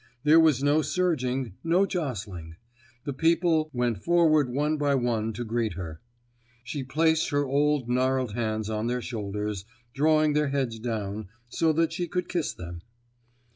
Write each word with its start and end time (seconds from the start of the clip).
There 0.23 0.39
was 0.39 0.63
no 0.63 0.81
surging, 0.81 1.53
no 1.63 1.85
jostling. 1.85 2.55
The 3.03 3.13
people 3.13 3.69
went 3.71 4.03
forward 4.03 4.49
one 4.49 4.77
by 4.77 4.95
one 4.95 5.31
to 5.33 5.43
greet 5.45 5.73
her. 5.75 6.01
She 6.63 6.83
placed 6.83 7.29
her 7.29 7.45
old 7.45 7.87
gnarled 7.87 8.33
hands 8.33 8.67
on 8.67 8.87
their 8.87 9.03
shoulders, 9.03 9.63
drawing 9.93 10.33
their 10.33 10.47
heads 10.49 10.79
down, 10.79 11.27
so 11.49 11.71
that 11.73 11.93
she 11.93 12.07
could 12.07 12.27
kiss 12.29 12.51
them. 12.51 12.81